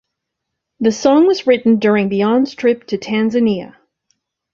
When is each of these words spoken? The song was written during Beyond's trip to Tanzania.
The 0.79 0.91
song 0.91 1.27
was 1.27 1.45
written 1.45 1.75
during 1.77 2.09
Beyond's 2.09 2.55
trip 2.55 2.87
to 2.87 2.97
Tanzania. 2.97 3.75